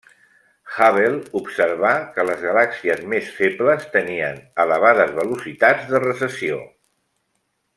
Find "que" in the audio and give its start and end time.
2.15-2.25